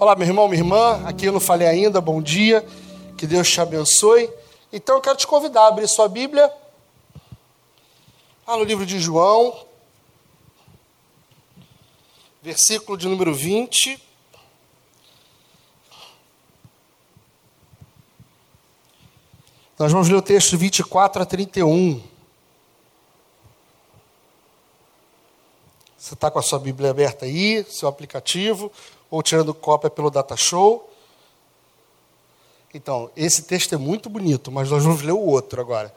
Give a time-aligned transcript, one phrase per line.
[0.00, 1.04] Olá, meu irmão, minha irmã.
[1.08, 2.00] Aqui eu não falei ainda.
[2.00, 2.64] Bom dia.
[3.16, 4.30] Que Deus te abençoe.
[4.72, 6.52] Então eu quero te convidar a abrir sua Bíblia.
[8.46, 9.66] Lá no livro de João,
[12.40, 14.00] versículo de número 20.
[19.80, 22.00] Nós vamos ler o texto 24 a 31.
[25.98, 28.70] Você está com a sua Bíblia aberta aí, seu aplicativo,
[29.10, 30.88] ou tirando cópia pelo Data Show.
[32.72, 35.94] Então, esse texto é muito bonito, mas nós vamos ler o outro agora.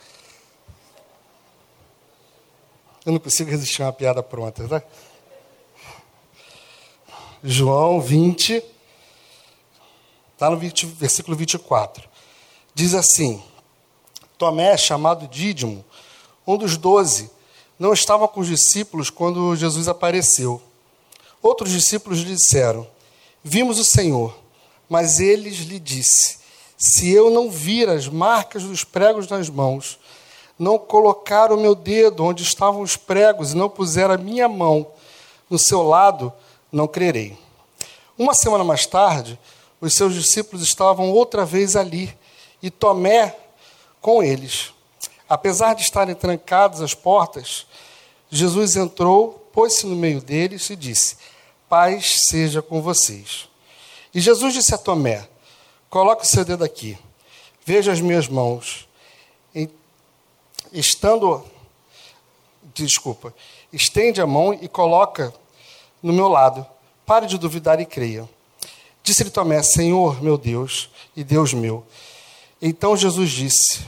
[3.06, 4.84] Eu não consigo resistir a uma piada pronta, tá?
[7.44, 8.64] João 20,
[10.34, 12.08] está no 20, versículo 24.
[12.74, 13.44] Diz assim:
[14.38, 15.84] Tomé, chamado Dídimo,
[16.46, 17.32] um dos doze,
[17.80, 20.62] não estava com os discípulos quando Jesus apareceu.
[21.42, 22.88] Outros discípulos lhe disseram:
[23.44, 24.42] Vimos o Senhor.
[24.92, 26.40] Mas eles lhe disse:
[26.78, 29.98] Se eu não vir as marcas dos pregos nas mãos,
[30.60, 34.86] não colocar o meu dedo onde estavam os pregos e não puser a minha mão
[35.50, 36.32] no seu lado,
[36.72, 37.38] não crerei.
[38.18, 39.40] Uma semana mais tarde,
[39.80, 42.14] os seus discípulos estavam outra vez ali
[42.62, 43.36] e Tomé
[44.02, 44.74] com eles.
[45.28, 47.66] Apesar de estarem trancadas as portas,
[48.30, 51.16] Jesus entrou, pôs-se no meio deles e disse:
[51.72, 53.48] Paz seja com vocês.
[54.14, 55.26] E Jesus disse a Tomé:
[55.90, 56.98] Coloque o seu dedo aqui,
[57.66, 58.90] veja as minhas mãos.
[60.74, 61.46] Estando,
[62.74, 63.34] desculpa,
[63.72, 65.34] estende a mão e coloca
[66.04, 66.68] no meu lado.
[67.06, 68.30] Pare de duvidar e creia.
[69.02, 71.86] Disse-lhe Tomé: Senhor, meu Deus e Deus meu.
[72.62, 73.80] Então Jesus disse: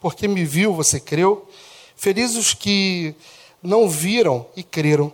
[0.00, 1.48] Porque me viu, você creu?
[1.96, 3.16] Felizes os que
[3.60, 5.12] não viram e creram.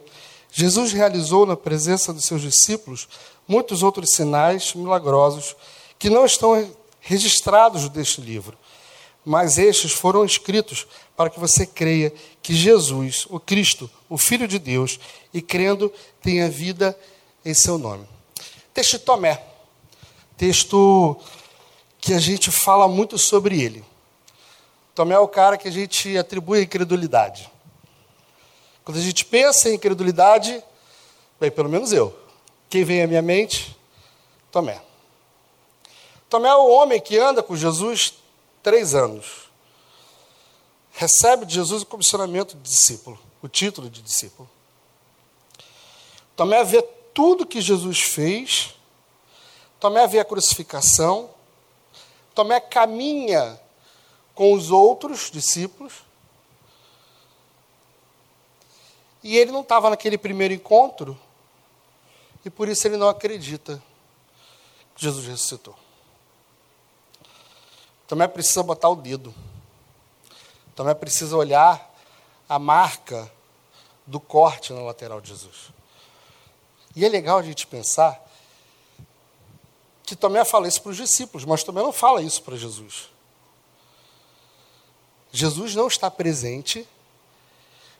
[0.50, 3.08] Jesus realizou na presença dos seus discípulos
[3.46, 5.56] muitos outros sinais milagrosos
[5.98, 8.56] que não estão registrados deste livro,
[9.24, 12.12] mas estes foram escritos para que você creia
[12.42, 14.98] que Jesus, o Cristo, o Filho de Deus,
[15.32, 15.92] e crendo
[16.22, 16.98] tenha vida
[17.44, 18.06] em seu nome.
[18.72, 19.42] Texto de Tomé,
[20.36, 21.16] texto
[22.00, 23.84] que a gente fala muito sobre ele.
[24.94, 27.50] Tomé é o cara que a gente atribui a incredulidade.
[29.30, 30.62] Pensa em incredulidade,
[31.38, 32.16] bem, pelo menos eu,
[32.70, 33.76] quem vem à minha mente?
[34.50, 34.80] Tomé.
[36.28, 38.14] Tomé é o homem que anda com Jesus
[38.62, 39.48] três anos.
[40.92, 44.48] Recebe de Jesus o comissionamento de discípulo, o título de discípulo.
[46.34, 46.82] Tomé vê
[47.14, 48.74] tudo que Jesus fez,
[49.80, 51.30] Tomé vê a crucificação,
[52.34, 53.60] Tomé caminha
[54.34, 55.94] com os outros discípulos,
[59.28, 61.14] E ele não estava naquele primeiro encontro,
[62.46, 63.76] e por isso ele não acredita
[64.94, 65.76] que Jesus ressuscitou.
[68.06, 69.34] Também precisa botar o dedo.
[70.74, 71.94] Também precisa olhar
[72.48, 73.30] a marca
[74.06, 75.72] do corte na lateral de Jesus.
[76.96, 78.18] E é legal a gente pensar
[80.04, 83.10] que Tomé fala isso para os discípulos, mas Tomé não fala isso para Jesus.
[85.30, 86.88] Jesus não está presente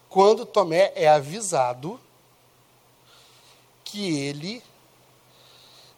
[0.09, 2.01] quando Tomé é avisado
[3.85, 4.63] que ele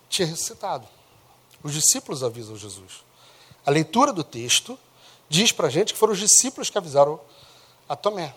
[0.09, 0.87] tinha ressuscitado.
[1.63, 3.05] Os discípulos avisam Jesus.
[3.65, 4.79] A leitura do texto
[5.29, 7.21] diz para a gente que foram os discípulos que avisaram
[7.89, 8.35] a Tomé.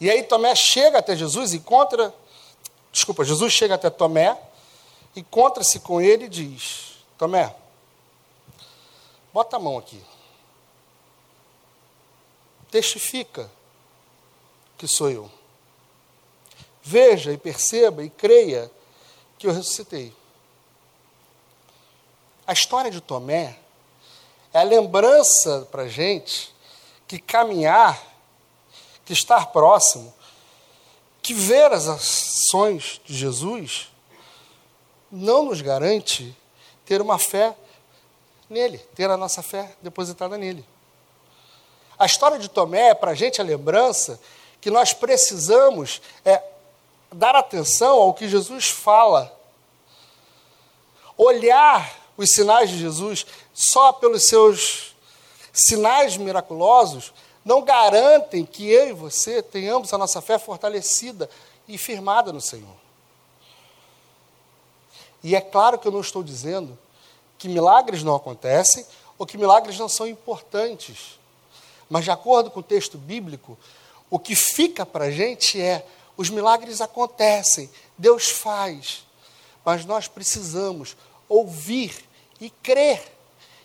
[0.00, 2.14] E aí Tomé chega até Jesus, encontra.
[2.90, 4.38] Desculpa, Jesus chega até Tomé,
[5.16, 7.54] encontra-se com ele e diz: Tomé,
[9.32, 10.02] bota a mão aqui
[12.74, 13.48] testifica
[14.76, 15.30] que sou eu.
[16.82, 18.68] Veja e perceba e creia
[19.38, 20.12] que eu ressuscitei.
[22.44, 23.56] A história de Tomé
[24.52, 26.52] é a lembrança para a gente
[27.06, 28.02] que caminhar,
[29.04, 30.12] que estar próximo,
[31.22, 33.88] que ver as ações de Jesus
[35.12, 36.36] não nos garante
[36.84, 37.56] ter uma fé
[38.50, 40.73] nele, ter a nossa fé depositada nele.
[41.98, 44.20] A história de Tomé é para a gente a lembrança
[44.60, 46.42] que nós precisamos é,
[47.12, 49.32] dar atenção ao que Jesus fala.
[51.16, 54.94] Olhar os sinais de Jesus só pelos seus
[55.52, 57.12] sinais miraculosos
[57.44, 61.28] não garantem que eu e você tenhamos a nossa fé fortalecida
[61.68, 62.74] e firmada no Senhor.
[65.22, 66.78] E é claro que eu não estou dizendo
[67.38, 68.86] que milagres não acontecem
[69.18, 71.18] ou que milagres não são importantes.
[71.88, 73.58] Mas, de acordo com o texto bíblico,
[74.10, 75.86] o que fica para a gente é:
[76.16, 79.04] os milagres acontecem, Deus faz.
[79.64, 80.96] mas nós precisamos
[81.28, 82.04] ouvir
[82.40, 83.12] e crer.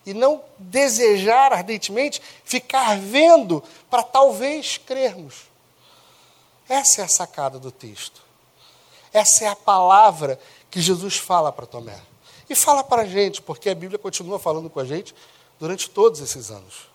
[0.06, 5.50] E não desejar ardentemente ficar vendo para talvez crermos.
[6.68, 8.22] Essa é a sacada do texto.
[9.14, 10.40] Essa é a palavra
[10.72, 12.00] que Jesus fala para Tomé.
[12.50, 15.14] E fala para a gente, porque a Bíblia continua falando com a gente
[15.60, 16.89] durante todos esses anos.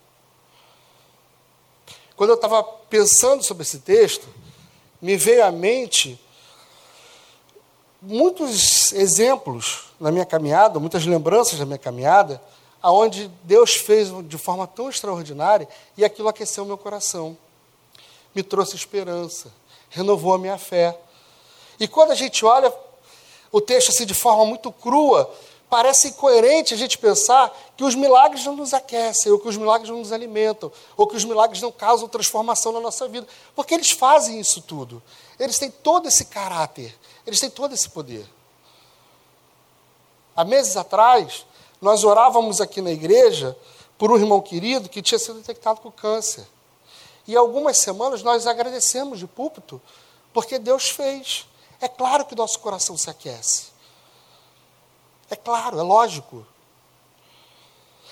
[2.16, 4.26] Quando eu estava pensando sobre esse texto,
[5.02, 6.20] me veio à mente
[8.00, 12.40] muitos exemplos na minha caminhada, muitas lembranças da minha caminhada,
[12.80, 15.66] aonde Deus fez de forma tão extraordinária
[15.96, 17.36] e aquilo aqueceu meu coração,
[18.34, 19.50] me trouxe esperança,
[19.88, 20.98] renovou a minha fé.
[21.80, 22.72] E quando a gente olha
[23.50, 25.32] o texto assim de forma muito crua,
[25.68, 29.90] parece incoerente a gente pensar que os milagres não nos aquecem, ou que os milagres
[29.90, 33.90] não nos alimentam, ou que os milagres não causam transformação na nossa vida, porque eles
[33.90, 35.02] fazem isso tudo.
[35.38, 36.96] Eles têm todo esse caráter,
[37.26, 38.26] eles têm todo esse poder.
[40.36, 41.46] Há meses atrás,
[41.80, 43.56] nós orávamos aqui na igreja
[43.98, 46.46] por um irmão querido que tinha sido detectado com câncer.
[47.26, 49.80] E algumas semanas nós agradecemos de púlpito,
[50.32, 51.46] porque Deus fez.
[51.80, 53.73] É claro que nosso coração se aquece.
[55.30, 56.46] É claro, é lógico.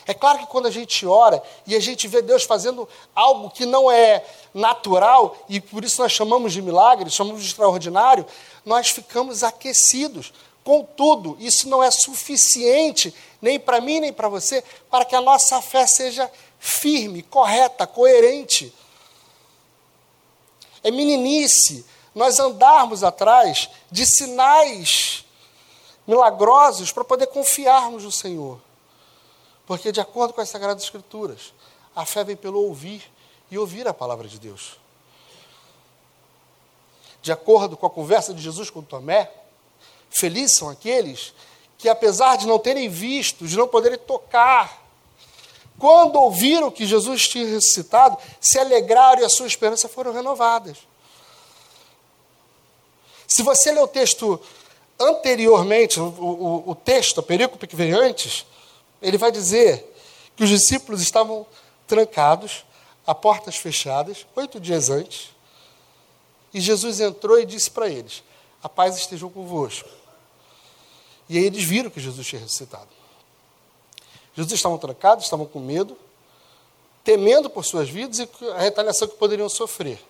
[0.06, 3.64] É claro que quando a gente ora e a gente vê Deus fazendo algo que
[3.64, 8.26] não é natural, e por isso nós chamamos de milagre, chamamos de extraordinário,
[8.64, 10.32] nós ficamos aquecidos.
[10.64, 15.60] Contudo, isso não é suficiente, nem para mim, nem para você, para que a nossa
[15.62, 18.72] fé seja firme, correta, coerente.
[20.82, 25.21] É meninice nós andarmos atrás de sinais
[26.06, 28.60] milagrosos para poder confiarmos no Senhor.
[29.66, 31.52] Porque, de acordo com as Sagradas Escrituras,
[31.94, 33.10] a fé vem pelo ouvir
[33.50, 34.78] e ouvir a palavra de Deus.
[37.20, 39.30] De acordo com a conversa de Jesus com Tomé,
[40.10, 41.32] felizes são aqueles
[41.78, 44.82] que, apesar de não terem visto, de não poderem tocar,
[45.78, 50.78] quando ouviram que Jesus tinha ressuscitado, se alegraram e a sua esperança foram renovadas.
[53.26, 54.40] Se você ler o texto
[55.02, 58.46] anteriormente, o, o, o texto, a perícope que veio antes,
[59.00, 59.92] ele vai dizer
[60.36, 61.46] que os discípulos estavam
[61.86, 62.64] trancados,
[63.06, 65.30] a portas fechadas, oito dias antes,
[66.54, 68.22] e Jesus entrou e disse para eles:
[68.62, 69.88] A paz esteja convosco.
[71.28, 72.88] E aí eles viram que Jesus tinha ressuscitado.
[74.34, 75.96] Jesus estavam trancados, estavam com medo,
[77.04, 80.02] temendo por suas vidas e a retaliação que poderiam sofrer.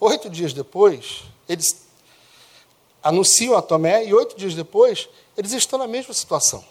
[0.00, 1.84] Oito dias depois, eles
[3.04, 6.64] anunciam a Tomé, e oito dias depois, eles estão na mesma situação.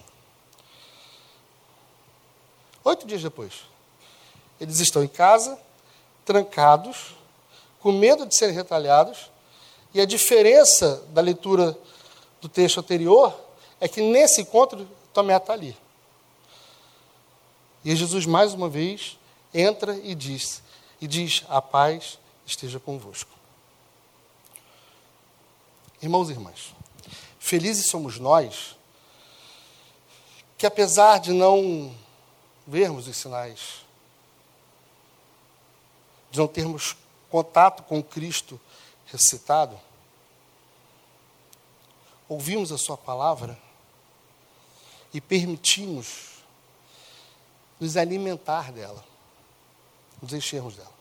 [2.84, 3.54] Oito dias depois,
[4.60, 5.58] eles estão em casa,
[6.26, 7.16] trancados,
[7.80, 9.30] com medo de serem retalhados,
[9.94, 11.78] e a diferença da leitura
[12.42, 13.40] do texto anterior
[13.80, 15.78] é que nesse encontro Tomé está ali.
[17.86, 19.20] E Jesus mais uma vez
[19.54, 20.64] entra e diz,
[21.00, 23.33] e diz: a paz esteja convosco.
[26.04, 26.76] Irmãos e irmãs,
[27.40, 28.76] felizes somos nós
[30.58, 31.96] que, apesar de não
[32.68, 33.86] vermos os sinais,
[36.30, 36.98] de não termos
[37.32, 38.60] contato com Cristo
[39.06, 39.80] ressuscitado,
[42.28, 43.58] ouvimos a Sua palavra
[45.14, 46.44] e permitimos
[47.80, 49.06] nos alimentar dela,
[50.22, 50.92] nos enchermos dela.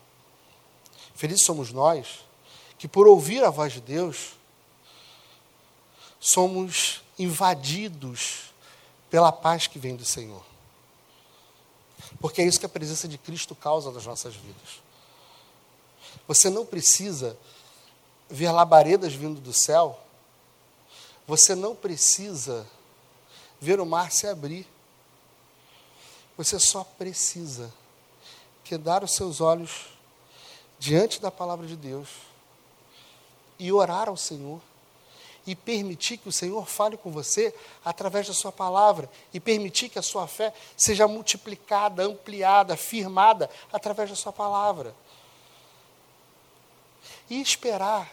[1.12, 2.20] Felizes somos nós
[2.78, 4.40] que, por ouvir a voz de Deus,
[6.22, 8.52] somos invadidos
[9.10, 10.44] pela paz que vem do Senhor.
[12.20, 14.80] Porque é isso que a presença de Cristo causa nas nossas vidas.
[16.28, 17.36] Você não precisa
[18.30, 19.98] ver labaredas vindo do céu,
[21.26, 22.64] você não precisa
[23.60, 24.66] ver o mar se abrir.
[26.36, 27.72] Você só precisa
[28.62, 29.86] quedar os seus olhos
[30.78, 32.08] diante da palavra de Deus
[33.58, 34.60] e orar ao Senhor
[35.46, 39.98] e permitir que o Senhor fale com você através da sua palavra e permitir que
[39.98, 44.94] a sua fé seja multiplicada, ampliada, firmada através da sua palavra.
[47.28, 48.10] E esperar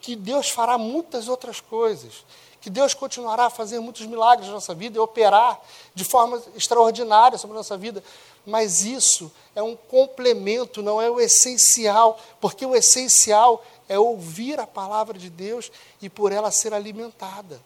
[0.00, 2.24] que Deus fará muitas outras coisas,
[2.60, 5.60] que Deus continuará a fazer muitos milagres na nossa vida e operar
[5.94, 8.02] de forma extraordinária sobre a nossa vida,
[8.46, 14.66] mas isso é um complemento, não é o essencial, porque o essencial é ouvir a
[14.66, 17.60] palavra de Deus e por ela ser alimentada.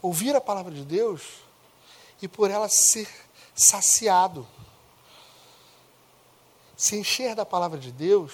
[0.00, 1.22] Ouvir a palavra de Deus
[2.22, 3.08] e por ela ser
[3.54, 4.46] saciado.
[6.76, 8.32] Se encher da palavra de Deus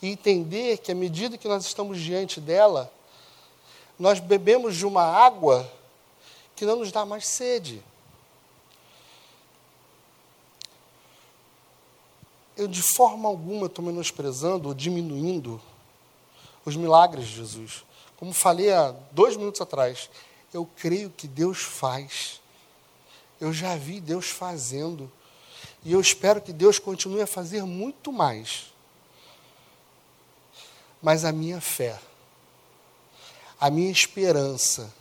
[0.00, 2.92] e entender que à medida que nós estamos diante dela,
[3.98, 5.70] nós bebemos de uma água
[6.56, 7.82] que não nos dá mais sede.
[12.56, 15.60] Eu, de forma alguma, estou menosprezando ou diminuindo
[16.64, 17.84] os milagres de Jesus.
[18.16, 20.10] Como falei há dois minutos atrás,
[20.52, 22.40] eu creio que Deus faz.
[23.40, 25.10] Eu já vi Deus fazendo.
[25.84, 28.72] E eu espero que Deus continue a fazer muito mais.
[31.00, 31.98] Mas a minha fé,
[33.58, 34.92] a minha esperança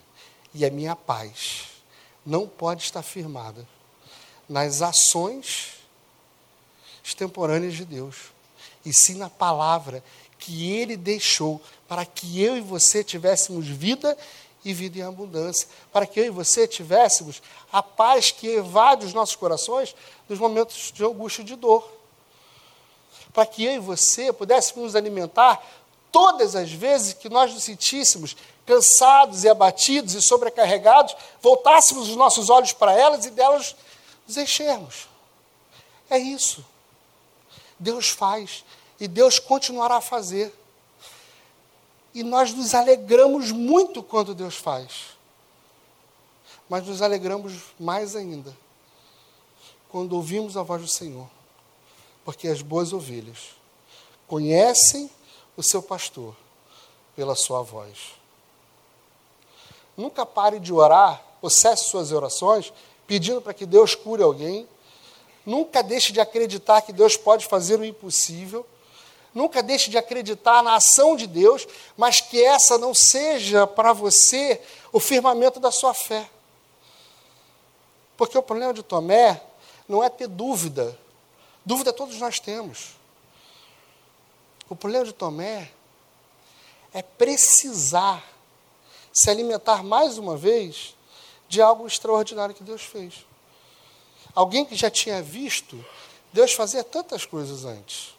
[0.53, 1.67] e a minha paz
[2.25, 3.67] não pode estar firmada
[4.49, 5.80] nas ações
[7.03, 8.15] extemporâneas de Deus,
[8.85, 10.03] e sim na palavra
[10.37, 14.17] que Ele deixou para que eu e você tivéssemos vida
[14.63, 17.41] e vida em abundância, para que eu e você tivéssemos
[17.71, 19.95] a paz que evade os nossos corações
[20.29, 21.89] nos momentos de angústia e de dor.
[23.33, 25.61] Para que eu e você pudéssemos nos alimentar
[26.11, 32.49] todas as vezes que nós nos sentíssemos cansados e abatidos e sobrecarregados, voltássemos os nossos
[32.49, 33.75] olhos para elas e delas
[34.27, 35.07] nos enchermos.
[36.09, 36.63] É isso.
[37.81, 38.63] Deus faz
[38.99, 40.53] e Deus continuará a fazer.
[42.13, 45.17] E nós nos alegramos muito quando Deus faz.
[46.69, 48.55] Mas nos alegramos mais ainda
[49.89, 51.27] quando ouvimos a voz do Senhor.
[52.23, 53.55] Porque as boas ovelhas
[54.27, 55.09] conhecem
[55.57, 56.35] o seu pastor
[57.15, 58.13] pela sua voz.
[59.97, 62.71] Nunca pare de orar, ou cesse suas orações,
[63.07, 64.67] pedindo para que Deus cure alguém.
[65.45, 68.65] Nunca deixe de acreditar que Deus pode fazer o impossível.
[69.33, 74.61] Nunca deixe de acreditar na ação de Deus, mas que essa não seja para você
[74.91, 76.29] o firmamento da sua fé.
[78.17, 79.41] Porque o problema de Tomé
[79.87, 80.97] não é ter dúvida.
[81.65, 82.95] Dúvida todos nós temos.
[84.69, 85.71] O problema de Tomé
[86.93, 88.23] é precisar
[89.11, 90.95] se alimentar mais uma vez
[91.47, 93.25] de algo extraordinário que Deus fez.
[94.33, 95.83] Alguém que já tinha visto
[96.31, 98.15] Deus fazer tantas coisas antes.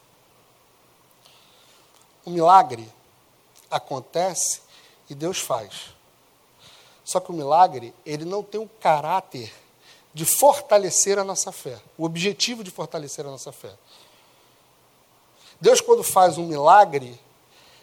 [2.24, 2.86] O milagre
[3.70, 4.60] acontece
[5.08, 5.94] e Deus faz.
[7.04, 9.52] Só que o milagre, ele não tem o caráter
[10.14, 13.72] de fortalecer a nossa fé, o objetivo de fortalecer a nossa fé.
[15.60, 17.18] Deus, quando faz um milagre,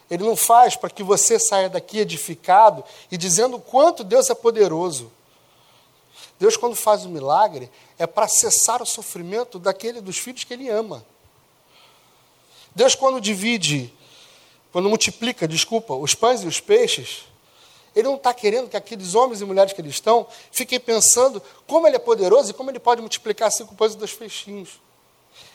[0.10, 4.36] ele não faz para que você saia daqui edificado e dizendo o quanto Deus é
[4.36, 5.12] poderoso.
[6.40, 10.70] Deus, quando faz um milagre, é para cessar o sofrimento daquele dos filhos que ele
[10.70, 11.06] ama.
[12.74, 13.94] Deus, quando divide
[14.72, 17.26] quando multiplica, desculpa, os pães e os peixes,
[17.96, 21.88] ele não está querendo que aqueles homens e mulheres que eles estão fiquem pensando como
[21.88, 24.80] ele é poderoso e como ele pode multiplicar cinco pães e dois peixinhos.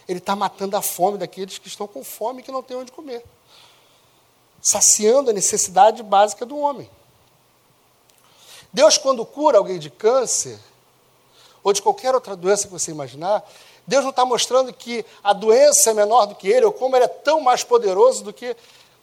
[0.09, 2.91] Ele está matando a fome daqueles que estão com fome e que não têm onde
[2.91, 3.25] comer.
[4.61, 6.91] Saciando a necessidade básica do homem.
[8.73, 10.59] Deus, quando cura alguém de câncer,
[11.65, 13.43] ou de qualquer outra doença que você imaginar,
[13.87, 17.07] Deus não está mostrando que a doença é menor do que ele, ou como ele
[17.07, 18.55] é tão mais poderoso do que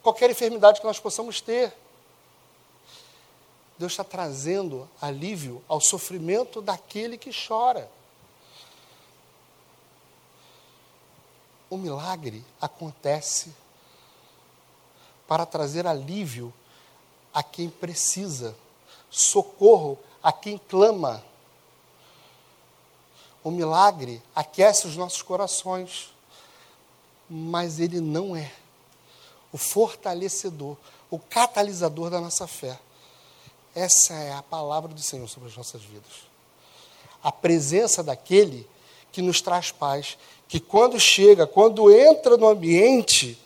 [0.01, 1.73] qualquer enfermidade que nós possamos ter.
[3.77, 7.89] Deus está trazendo alívio ao sofrimento daquele que chora.
[11.67, 13.51] O milagre acontece
[15.27, 16.53] para trazer alívio
[17.33, 18.55] a quem precisa,
[19.09, 21.23] socorro a quem clama.
[23.43, 26.13] O milagre aquece os nossos corações,
[27.29, 28.51] mas ele não é
[29.51, 30.77] o fortalecedor,
[31.09, 32.79] o catalisador da nossa fé.
[33.73, 36.29] Essa é a palavra do Senhor sobre as nossas vidas.
[37.23, 38.67] A presença daquele
[39.11, 40.17] que nos traz paz,
[40.47, 43.37] que quando chega, quando entra no ambiente,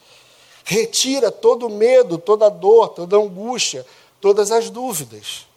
[0.63, 3.85] retira todo o medo, toda a dor, toda a angústia,
[4.19, 5.47] todas as dúvidas.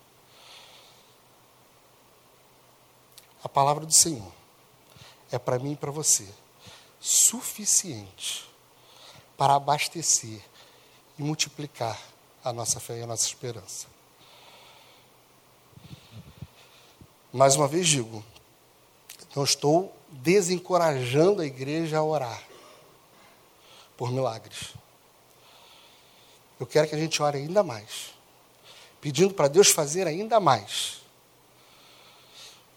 [3.43, 4.33] A palavra do Senhor
[5.31, 6.29] é para mim e para você
[7.01, 8.49] suficiente
[9.37, 10.41] para abastecer
[11.17, 11.99] e multiplicar
[12.43, 13.87] a nossa fé e a nossa esperança.
[17.33, 18.25] Mais uma vez digo,
[19.37, 22.43] não estou desencorajando a igreja a orar
[23.97, 24.75] por milagres.
[26.59, 28.15] Eu quero que a gente ore ainda mais,
[29.01, 31.03] pedindo para Deus fazer ainda mais.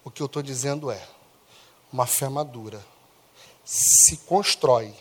[0.04, 1.08] O que eu estou dizendo é:
[1.92, 2.84] uma fé madura
[3.64, 4.94] se constrói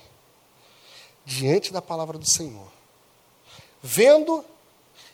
[1.24, 2.68] diante da palavra do Senhor,
[3.82, 4.44] vendo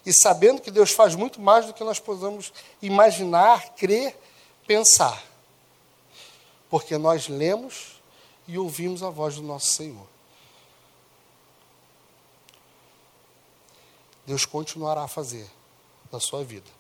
[0.04, 4.16] e sabendo que Deus faz muito mais do que nós possamos imaginar, crer,
[4.66, 5.22] pensar.
[6.70, 8.00] Porque nós lemos
[8.46, 10.06] e ouvimos a voz do nosso Senhor.
[14.24, 15.48] Deus continuará a fazer
[16.10, 16.75] na sua vida.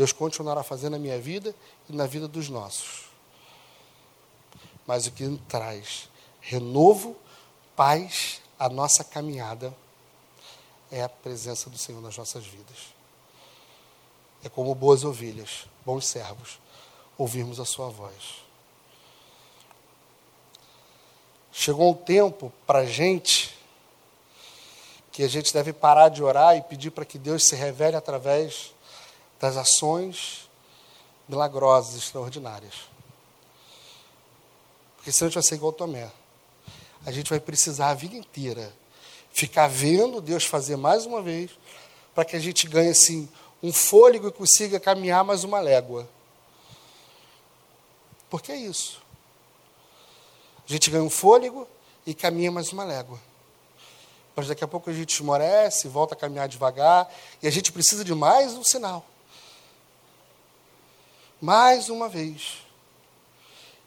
[0.00, 1.54] Deus continuará fazer na minha vida
[1.86, 3.10] e na vida dos nossos.
[4.86, 6.08] Mas o que traz
[6.40, 7.14] renovo,
[7.76, 9.76] paz à nossa caminhada
[10.90, 12.94] é a presença do Senhor nas nossas vidas.
[14.42, 16.58] É como boas ovelhas, bons servos,
[17.18, 18.42] ouvirmos a sua voz.
[21.52, 23.54] Chegou um tempo para a gente
[25.12, 28.72] que a gente deve parar de orar e pedir para que Deus se revele através
[29.40, 30.48] das ações
[31.26, 32.74] milagrosas, extraordinárias.
[34.96, 36.12] Porque senão a gente vai ser igual Tomé.
[37.06, 38.72] A gente vai precisar a vida inteira
[39.32, 41.50] ficar vendo Deus fazer mais uma vez,
[42.14, 43.28] para que a gente ganhe assim
[43.62, 46.08] um fôlego e consiga caminhar mais uma légua.
[48.28, 49.00] Porque é isso.
[50.68, 51.66] A gente ganha um fôlego
[52.06, 53.18] e caminha mais uma légua.
[54.36, 58.04] Mas daqui a pouco a gente esmorece, volta a caminhar devagar, e a gente precisa
[58.04, 59.04] de mais um sinal.
[61.40, 62.58] Mais uma vez.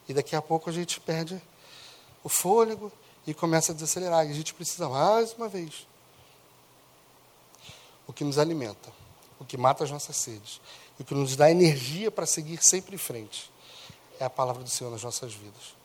[0.07, 1.41] E daqui a pouco a gente perde
[2.23, 2.91] o fôlego
[3.27, 4.25] e começa a desacelerar.
[4.25, 5.87] E a gente precisa mais uma vez.
[8.07, 8.91] O que nos alimenta,
[9.39, 10.59] o que mata as nossas sedes,
[10.99, 13.51] o que nos dá energia para seguir sempre em frente,
[14.19, 15.75] é a palavra do Senhor nas nossas vidas.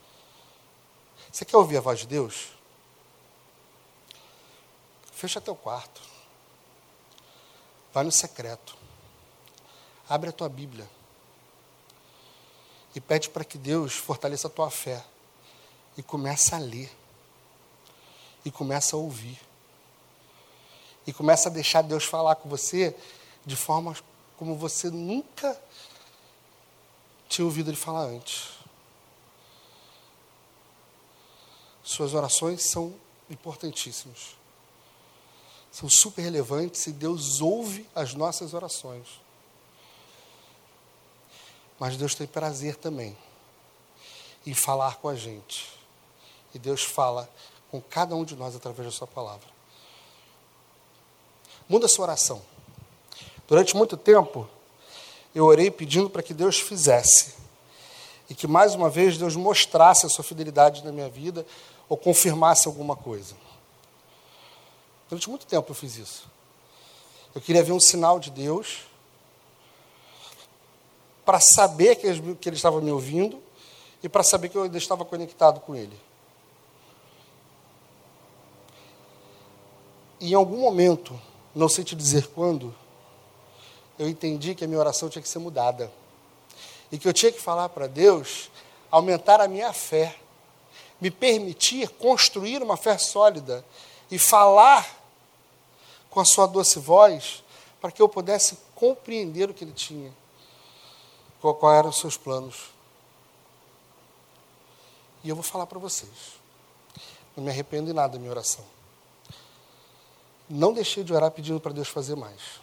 [1.30, 2.48] Você quer ouvir a voz de Deus?
[5.12, 6.00] Fecha teu quarto.
[7.92, 8.76] Vai no secreto.
[10.08, 10.88] Abre a tua Bíblia.
[12.98, 15.04] E pede para que Deus fortaleça a tua fé.
[15.96, 16.90] E começa a ler.
[18.44, 19.38] E começa a ouvir.
[21.06, 22.96] E começa a deixar Deus falar com você
[23.46, 23.96] de forma
[24.36, 25.56] como você nunca
[27.28, 28.48] tinha ouvido ele falar antes.
[31.84, 32.96] Suas orações são
[33.30, 34.36] importantíssimas.
[35.70, 39.06] São super relevantes e Deus ouve as nossas orações.
[41.78, 43.16] Mas Deus tem prazer também
[44.46, 45.68] em falar com a gente.
[46.54, 47.28] E Deus fala
[47.70, 49.48] com cada um de nós através da Sua palavra.
[51.68, 52.42] Muda a sua oração.
[53.46, 54.48] Durante muito tempo,
[55.34, 57.34] eu orei pedindo para que Deus fizesse.
[58.30, 61.46] E que mais uma vez Deus mostrasse a sua fidelidade na minha vida,
[61.88, 63.34] ou confirmasse alguma coisa.
[65.08, 66.26] Durante muito tempo eu fiz isso.
[67.34, 68.80] Eu queria ver um sinal de Deus
[71.28, 73.38] para saber que ele estava me ouvindo
[74.02, 75.94] e para saber que eu ainda estava conectado com Ele.
[80.18, 81.20] E em algum momento,
[81.54, 82.74] não sei te dizer quando,
[83.98, 85.92] eu entendi que a minha oração tinha que ser mudada.
[86.90, 88.50] E que eu tinha que falar para Deus
[88.90, 90.16] aumentar a minha fé
[90.98, 93.62] me permitir construir uma fé sólida
[94.10, 94.98] e falar
[96.08, 97.44] com a sua doce voz
[97.82, 100.10] para que eu pudesse compreender o que ele tinha,
[101.40, 102.70] qual, qual eram os seus planos.
[105.22, 106.38] E eu vou falar para vocês.
[107.36, 108.64] Não me arrependo em nada da minha oração.
[110.48, 112.60] Não deixei de orar pedindo para Deus fazer mais.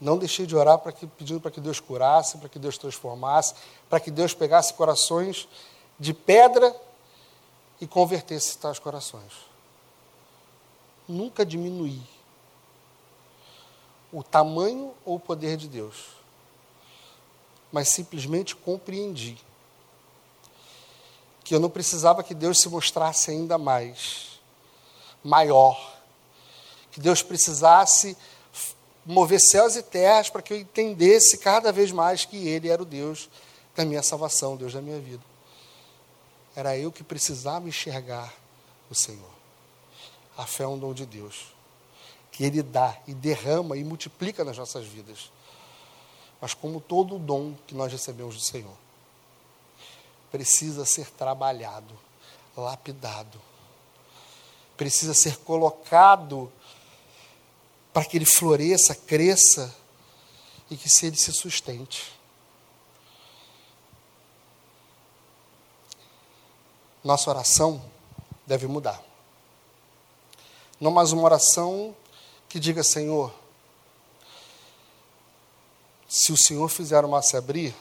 [0.00, 3.54] Não deixei de orar para que, pedindo para que Deus curasse, para que Deus transformasse,
[3.88, 5.46] para que Deus pegasse corações
[5.98, 6.74] de pedra
[7.80, 9.32] e convertesse tais corações.
[11.06, 12.02] Nunca diminuir
[14.12, 16.19] o tamanho ou o poder de Deus,
[17.72, 19.38] mas simplesmente compreendi
[21.44, 24.40] que eu não precisava que Deus se mostrasse ainda mais,
[25.22, 25.98] maior,
[26.92, 28.16] que Deus precisasse
[29.04, 32.84] mover céus e terras para que eu entendesse cada vez mais que Ele era o
[32.84, 33.28] Deus
[33.74, 35.22] da minha salvação, Deus da minha vida.
[36.54, 38.32] Era eu que precisava enxergar
[38.88, 39.30] o Senhor.
[40.36, 41.52] A fé é um dom de Deus,
[42.30, 45.30] que Ele dá e derrama e multiplica nas nossas vidas.
[46.40, 48.76] Mas, como todo dom que nós recebemos do Senhor,
[50.30, 51.98] precisa ser trabalhado,
[52.56, 53.40] lapidado,
[54.76, 56.50] precisa ser colocado
[57.92, 59.74] para que ele floresça, cresça
[60.70, 62.20] e que se ele se sustente.
[67.02, 67.82] nossa oração
[68.46, 69.02] deve mudar.
[70.80, 71.94] Não mais uma oração
[72.48, 73.34] que diga, Senhor,
[76.10, 77.74] se o Senhor fizer o mar se abrir,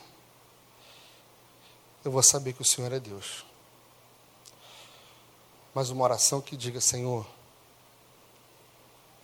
[2.06, 3.44] eu vou saber que o Senhor é Deus.
[5.74, 7.26] Mas uma oração que diga, Senhor,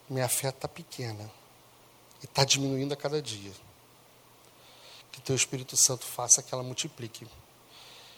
[0.10, 1.32] minha fé está pequena
[2.22, 3.54] e está diminuindo a cada dia.
[5.12, 7.28] Que teu Espírito Santo faça que ela multiplique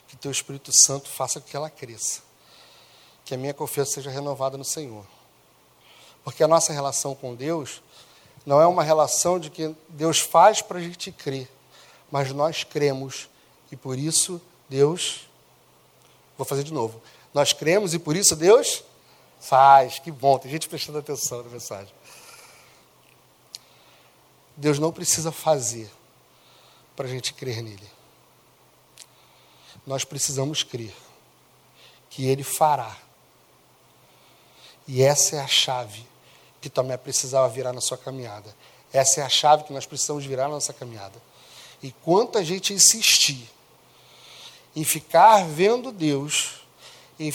[0.08, 2.22] que teu Espírito Santo faça que ela cresça.
[3.26, 5.06] Que a minha confiança seja renovada no Senhor.
[6.24, 7.82] Porque a nossa relação com Deus
[8.48, 11.50] não é uma relação de que Deus faz para a gente crer,
[12.10, 13.28] mas nós cremos
[13.70, 15.28] e por isso Deus.
[16.38, 17.02] Vou fazer de novo.
[17.34, 18.86] Nós cremos e por isso Deus
[19.42, 20.00] faz.
[20.00, 21.94] Que bom, tem gente prestando atenção na mensagem.
[24.56, 25.92] Deus não precisa fazer
[26.96, 27.90] para a gente crer nele.
[29.86, 30.96] Nós precisamos crer
[32.10, 32.96] que ele fará.
[34.88, 36.08] E essa é a chave
[36.62, 38.54] que também precisava virar na sua caminhada.
[38.92, 41.22] Essa é a chave que nós precisamos virar na nossa caminhada.
[41.82, 43.50] E quanto a gente insistir
[44.76, 46.62] em ficar vendo Deus,
[47.20, 47.34] em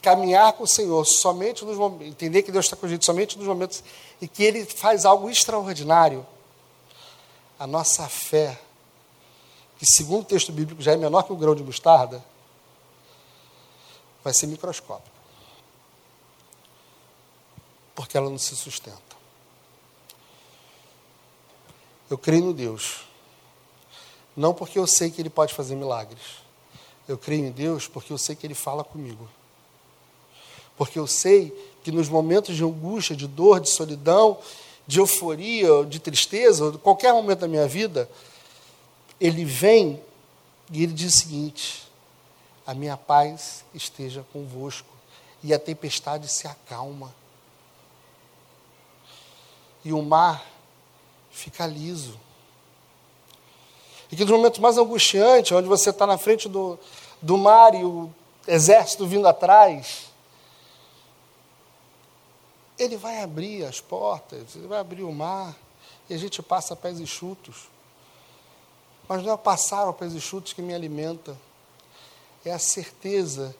[0.00, 3.38] caminhar com o Senhor somente nos momentos, entender que Deus está com a gente somente
[3.38, 3.82] nos momentos
[4.20, 6.26] e que Ele faz algo extraordinário,
[7.58, 8.58] a nossa fé,
[9.78, 12.22] que segundo o texto bíblico já é menor que o grão de mostarda,
[14.22, 15.21] vai ser microscópica.
[17.94, 19.16] Porque ela não se sustenta.
[22.10, 23.02] Eu creio no Deus.
[24.36, 26.42] Não porque eu sei que Ele pode fazer milagres.
[27.06, 29.28] Eu creio em Deus porque eu sei que Ele fala comigo.
[30.76, 31.50] Porque eu sei
[31.82, 34.38] que nos momentos de angústia, de dor, de solidão,
[34.86, 38.08] de euforia, de tristeza, qualquer momento da minha vida,
[39.20, 40.02] ele vem
[40.70, 41.88] e ele diz o seguinte:
[42.66, 44.88] a minha paz esteja convosco,
[45.42, 47.14] e a tempestade se acalma.
[49.84, 50.44] E o mar
[51.30, 52.18] fica liso.
[54.10, 56.78] E que nos momentos mais angustiantes, onde você está na frente do,
[57.20, 58.10] do mar e o
[58.46, 60.12] exército vindo atrás,
[62.78, 65.56] ele vai abrir as portas, ele vai abrir o mar,
[66.10, 67.68] e a gente passa pés enxutos.
[69.08, 71.36] Mas não é passar a pés enxutos que me alimenta,
[72.44, 73.54] é a certeza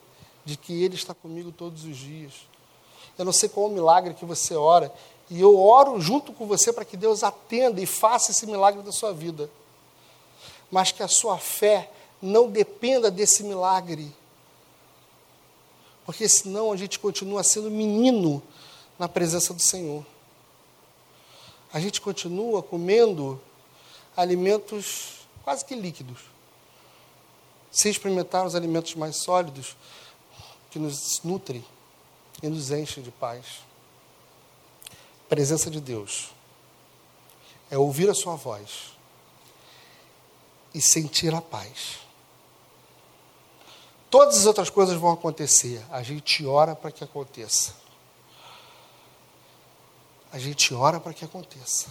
[0.44, 2.32] de que Ele está comigo todos os dias.
[3.16, 4.92] Eu não sei qual o milagre que você ora,
[5.30, 8.92] e eu oro junto com você para que Deus atenda e faça esse milagre da
[8.92, 9.50] sua vida.
[10.70, 14.14] Mas que a sua fé não dependa desse milagre.
[16.04, 18.42] Porque senão a gente continua sendo menino
[18.98, 20.04] na presença do Senhor.
[21.72, 23.40] A gente continua comendo
[24.16, 26.20] alimentos quase que líquidos,
[27.70, 29.76] sem experimentar os alimentos mais sólidos
[30.70, 31.64] que nos nutrem
[32.42, 33.62] e nos enchem de paz.
[35.32, 36.28] Presença de Deus
[37.70, 38.92] é ouvir a Sua voz
[40.74, 42.00] e sentir a paz.
[44.10, 47.80] Todas as outras coisas vão acontecer, a gente ora para que aconteça
[50.30, 51.88] a gente ora para que aconteça.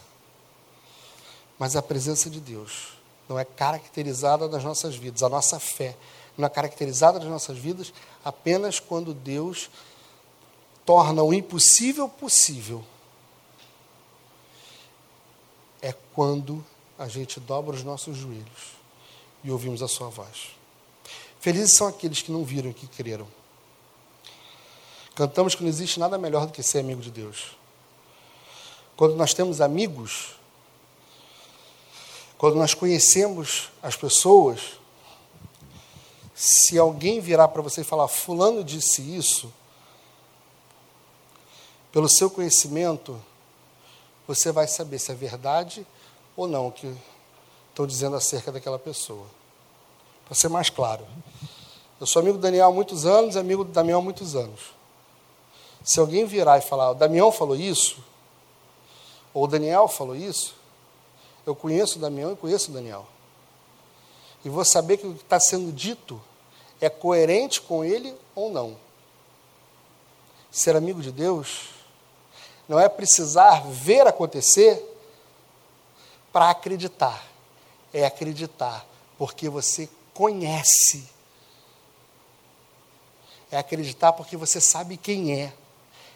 [1.60, 2.94] Mas a presença de Deus
[3.28, 5.96] não é caracterizada nas nossas vidas, a nossa fé
[6.38, 7.92] não é caracterizada nas nossas vidas
[8.24, 9.68] apenas quando Deus
[10.86, 12.84] torna o impossível possível.
[15.82, 16.64] É quando
[16.98, 18.76] a gente dobra os nossos joelhos
[19.44, 20.52] e ouvimos a sua voz.
[21.40, 23.28] Felizes são aqueles que não viram e que creram.
[25.16, 27.58] Cantamos que não existe nada melhor do que ser amigo de Deus.
[28.96, 30.36] Quando nós temos amigos,
[32.38, 34.80] quando nós conhecemos as pessoas,
[36.36, 39.52] se alguém virar para você e falar, Fulano disse isso,
[41.92, 43.22] pelo seu conhecimento,
[44.36, 45.86] você vai saber se é verdade
[46.38, 46.96] ou não o que
[47.70, 49.26] estão dizendo acerca daquela pessoa.
[50.26, 51.06] Para ser mais claro.
[52.00, 54.74] Eu sou amigo do Daniel há muitos anos, amigo do Damião há muitos anos.
[55.84, 58.02] Se alguém virar e falar, o Damião falou isso,
[59.34, 60.56] ou o Daniel falou isso.
[61.46, 63.06] Eu conheço o Damião e conheço o Daniel.
[64.46, 66.22] E vou saber que o que está sendo dito
[66.80, 68.78] é coerente com ele ou não.
[70.50, 71.81] Ser amigo de Deus
[72.72, 74.82] não é precisar ver acontecer
[76.32, 77.22] para acreditar.
[77.94, 78.86] É acreditar
[79.18, 81.10] porque você conhece.
[83.52, 85.54] É acreditar porque você sabe quem é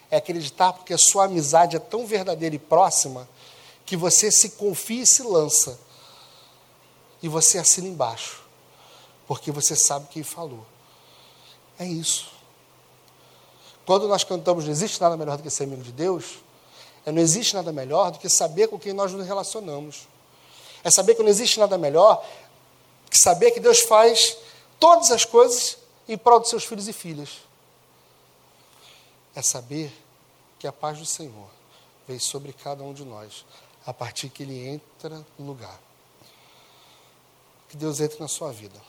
[0.10, 3.28] é acreditar porque a sua amizade é tão verdadeira e próxima
[3.86, 5.78] que você se confia e se lança.
[7.22, 8.44] E você assina embaixo,
[9.28, 10.66] porque você sabe quem falou.
[11.78, 12.32] É isso.
[13.86, 16.45] Quando nós cantamos Não existe nada melhor do que ser amigo de Deus,
[17.12, 20.08] não existe nada melhor do que saber com quem nós nos relacionamos.
[20.84, 22.26] É saber que não existe nada melhor
[23.10, 24.38] que saber que Deus faz
[24.80, 27.42] todas as coisas em prol dos seus filhos e filhas.
[29.34, 29.94] É saber
[30.60, 31.50] que a paz do Senhor
[32.08, 33.46] vem sobre cada um de nós,
[33.86, 35.80] a partir que Ele entra no lugar.
[37.70, 38.82] Que Deus entre na sua vida.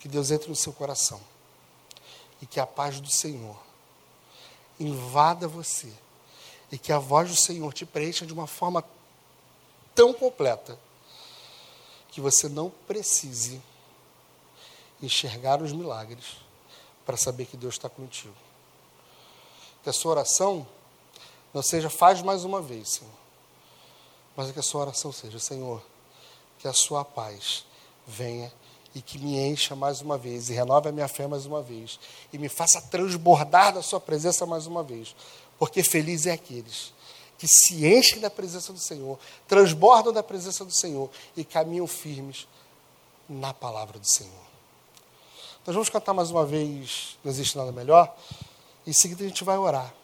[0.00, 1.20] Que Deus entre no seu coração.
[2.42, 3.58] E que a paz do Senhor
[4.80, 5.92] invada você
[6.70, 8.84] e que a voz do Senhor te preencha de uma forma
[9.94, 10.78] tão completa
[12.10, 13.60] que você não precise
[15.02, 16.36] enxergar os milagres
[17.06, 18.34] para saber que Deus está contigo.
[19.82, 20.66] Que a sua oração
[21.54, 23.14] não seja faz mais uma vez, Senhor,
[24.36, 25.82] mas que a sua oração seja, Senhor,
[26.58, 27.64] que a sua paz
[28.06, 28.52] venha
[28.94, 32.00] e que me encha mais uma vez, e renove a minha fé mais uma vez,
[32.32, 35.14] e me faça transbordar da Sua presença mais uma vez,
[35.58, 36.92] porque feliz é aqueles
[37.38, 39.16] que se enchem da presença do Senhor,
[39.46, 42.48] transbordam da presença do Senhor e caminham firmes
[43.28, 44.48] na palavra do Senhor.
[45.64, 48.12] Nós vamos cantar mais uma vez Não Existe Nada Melhor,
[48.84, 49.94] em seguida a gente vai orar.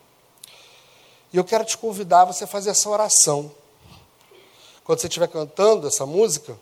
[1.33, 3.53] E eu quero te convidar a você fazer essa oração.
[4.85, 6.57] Quando você estiver cantando essa música,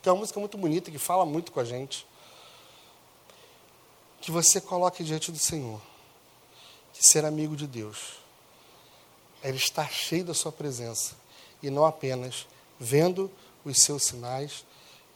[0.00, 2.06] que é uma música muito bonita, que fala muito com a gente.
[4.20, 5.80] Que você coloque diante do Senhor.
[7.00, 8.20] Que ser amigo de Deus
[9.42, 11.14] é estar cheio da Sua presença.
[11.62, 12.46] E não apenas
[12.78, 13.30] vendo
[13.64, 14.66] os seus sinais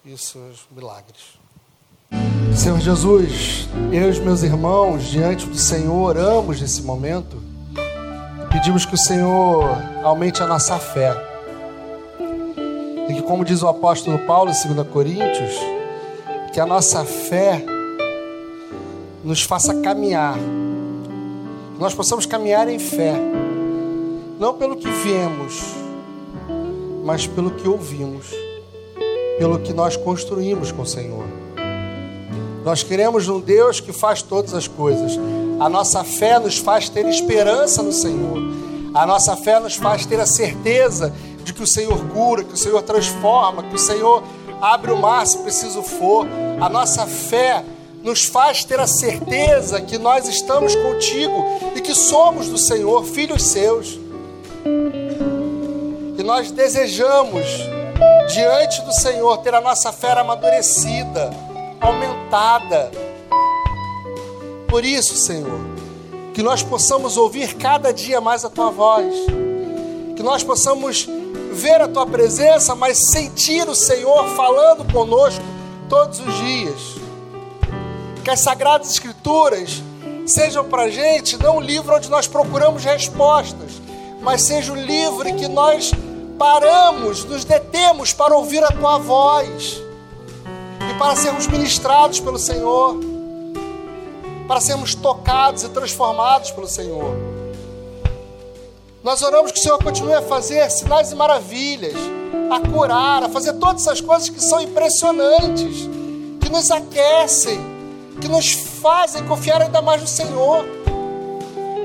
[0.03, 1.39] e os seus milagres.
[2.57, 7.43] Senhor Jesus, eu e os meus irmãos, diante do Senhor, oramos nesse momento.
[8.51, 9.67] Pedimos que o Senhor
[10.03, 11.13] aumente a nossa fé
[13.11, 15.53] e que, como diz o apóstolo Paulo em 2 Coríntios,
[16.51, 17.63] que a nossa fé
[19.23, 20.39] nos faça caminhar,
[21.85, 23.13] nós possamos caminhar em fé,
[24.39, 25.63] não pelo que vemos,
[27.05, 28.31] mas pelo que ouvimos,
[29.39, 31.27] pelo que nós construímos com o Senhor.
[32.65, 35.19] Nós queremos um Deus que faz todas as coisas.
[35.61, 38.39] A nossa fé nos faz ter esperança no Senhor.
[38.95, 41.13] A nossa fé nos faz ter a certeza
[41.45, 44.23] de que o Senhor cura, que o Senhor transforma, que o Senhor
[44.59, 46.27] abre o mar se preciso for.
[46.59, 47.63] A nossa fé
[48.05, 51.43] nos faz ter a certeza que nós estamos contigo
[51.75, 53.99] e que somos do Senhor, filhos seus.
[56.19, 57.47] E nós desejamos,
[58.31, 61.31] diante do Senhor, ter a nossa fé amadurecida,
[61.81, 62.91] aumentada.
[64.69, 65.61] Por isso, Senhor,
[66.35, 69.15] que nós possamos ouvir cada dia mais a tua voz,
[70.15, 71.09] que nós possamos
[71.53, 75.43] ver a tua presença, mas sentir o Senhor falando conosco
[75.89, 77.04] todos os dias.
[78.25, 79.83] Que as Sagradas Escrituras
[80.27, 83.73] sejam para a gente não um livro onde nós procuramos respostas,
[84.23, 85.93] mas seja um livro em que nós
[86.39, 89.79] paramos, nos detemos para ouvir a tua voz
[90.91, 92.99] e para sermos ministrados pelo Senhor,
[94.49, 97.15] para sermos tocados e transformados pelo Senhor.
[99.03, 101.93] Nós oramos que o Senhor continue a fazer sinais e maravilhas,
[102.51, 105.91] a curar, a fazer todas essas coisas que são impressionantes,
[106.41, 107.74] que nos aquecem,
[108.25, 110.65] que nos fazem confiar ainda mais no Senhor.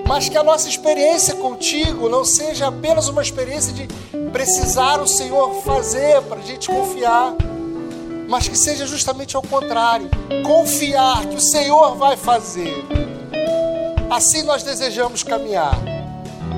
[0.08, 3.86] Mas que a nossa experiência contigo não seja apenas uma experiência de
[4.32, 7.36] precisar o Senhor fazer para a gente confiar,
[8.30, 10.10] mas que seja justamente ao contrário
[10.45, 12.86] confiar que o Senhor vai fazer.
[14.10, 15.78] Assim nós desejamos caminhar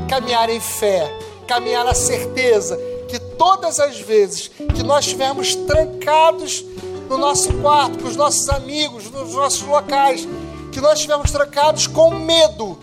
[0.07, 1.09] caminhar em fé,
[1.47, 6.65] caminhar na certeza que todas as vezes que nós estivermos trancados
[7.11, 10.25] no nosso quarto, com os nossos amigos, nos nossos locais,
[10.71, 12.77] que nós estivermos trancados com medo,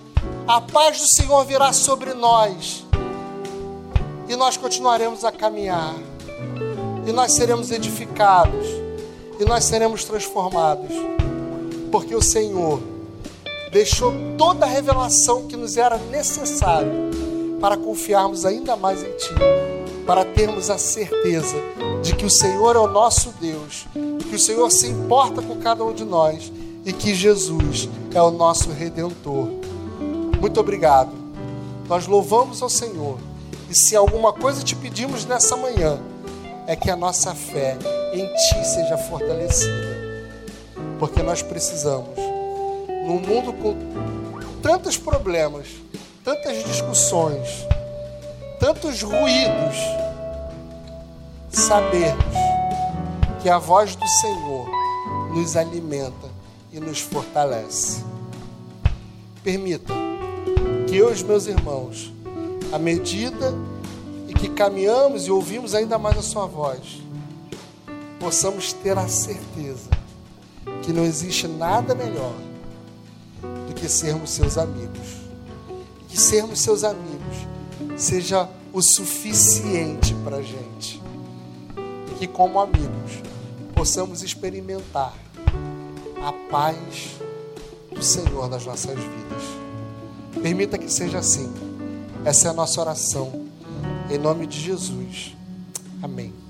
[0.47, 2.85] a paz do Senhor virá sobre nós.
[4.29, 5.95] E nós continuaremos a caminhar,
[7.07, 8.67] e nós seremos edificados,
[9.41, 10.95] e nós seremos transformados,
[11.91, 12.83] porque o Senhor
[13.73, 16.93] deixou toda a revelação que nos era necessário
[17.63, 19.35] para confiarmos ainda mais em Ti,
[20.09, 21.55] para termos a certeza
[22.03, 23.87] de que o Senhor é o nosso Deus,
[24.31, 26.51] que o Senhor se importa com cada um de nós
[26.83, 29.51] e que Jesus é o nosso redentor.
[30.41, 31.13] Muito obrigado.
[31.87, 33.19] Nós louvamos ao Senhor.
[33.69, 36.01] E se alguma coisa te pedimos nessa manhã,
[36.67, 37.77] é que a nossa fé
[38.15, 40.25] em Ti seja fortalecida.
[40.99, 42.17] Porque nós precisamos,
[43.07, 43.77] num mundo com
[44.63, 45.67] tantos problemas,
[46.25, 47.67] tantas discussões,
[48.59, 49.77] tantos ruídos,
[51.51, 52.25] sabermos
[53.43, 54.69] que a voz do Senhor
[55.35, 56.29] nos alimenta
[56.73, 58.03] e nos fortalece.
[59.43, 59.95] Permita
[60.87, 62.13] que eu e os meus irmãos,
[62.73, 63.55] à medida
[64.29, 67.01] em que caminhamos e ouvimos ainda mais a Sua voz,
[68.19, 69.91] possamos ter a certeza
[70.83, 72.35] que não existe nada melhor
[73.69, 75.29] do que sermos seus amigos
[76.09, 77.18] que sermos seus amigos
[77.99, 81.03] seja o suficiente para a gente.
[82.13, 83.21] E que, como amigos,
[83.75, 85.13] possamos experimentar
[86.25, 87.17] a paz
[87.93, 89.43] do Senhor nas nossas vidas.
[90.41, 91.53] Permita que seja assim.
[92.25, 93.47] Essa é a nossa oração.
[94.09, 95.37] Em nome de Jesus.
[96.01, 96.48] Amém.